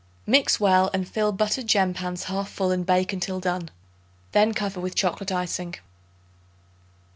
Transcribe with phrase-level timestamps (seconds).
[0.25, 3.69] Mix well and fill buttered gem pans 1/2 full and bake until done.
[4.31, 5.75] Then cover with chocolate icing.